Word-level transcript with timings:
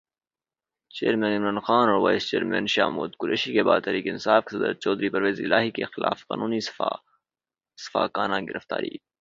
chairman 0.91 1.33
Imran 1.35 1.59
Khan 1.59 1.89
اور 1.89 1.99
vice 1.99 2.23
chairman 2.29 2.65
Shah 2.65 2.87
Mahmood 2.87 3.11
Qureshi 3.19 3.53
کے 3.53 3.63
بعد 3.63 3.81
تحریک 3.85 4.07
انصاف 4.07 4.43
کے 4.45 4.57
صدر 4.57 4.73
چودھری 4.73 5.09
پرویزالہٰی 5.09 5.71
کی 5.71 5.83
خلافِ 5.83 6.19
قانون 6.27 6.59
سفّاکانہ 6.59 8.39
گرفتاری 8.49 8.95